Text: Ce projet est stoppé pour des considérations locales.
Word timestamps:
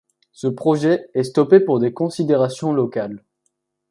Ce 0.31 0.47
projet 0.47 1.11
est 1.13 1.25
stoppé 1.25 1.59
pour 1.59 1.79
des 1.79 1.93
considérations 1.93 2.73
locales. 2.73 3.23